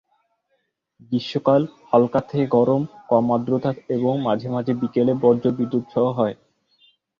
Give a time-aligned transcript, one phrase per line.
[1.01, 6.35] গ্রীষ্মকাল হালকা থেকে গরম, কম আর্দ্রতা এবং মাঝে মাঝে বিকেলে বজ্রবিদ্যুৎসহ হয়।